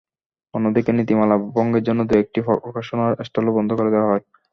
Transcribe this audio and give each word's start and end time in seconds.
অন্যদিকে 0.53 0.91
নীতিমালা 0.93 1.35
ভঙ্গের 1.55 1.83
জন্য 1.87 2.01
দু-একটি 2.09 2.39
প্রকাশনার 2.63 3.13
স্টলও 3.27 3.55
বন্ধ 3.57 3.69
করে 3.77 3.93
দেওয়া 3.93 4.09
হয়। 4.11 4.23